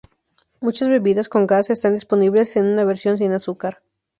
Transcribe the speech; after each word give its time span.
Muchas 0.61 0.89
bebidas 0.89 1.29
con 1.29 1.45
gas 1.45 1.69
están 1.69 1.93
disponibles 1.93 2.55
en 2.55 2.65
una 2.65 2.83
versión 2.85 3.19
sin 3.19 3.33
azúcar. 3.33 3.83